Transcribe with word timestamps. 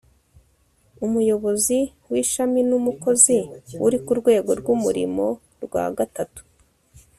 umuyobozi 1.05 1.79
w'ishami 2.11 2.59
n'umukozi 2.69 3.37
uri 3.85 3.97
ku 4.05 4.11
rwego 4.19 4.51
rw'umurimo 4.59 5.25
rwa 5.63 5.85
gatatu 5.97 6.41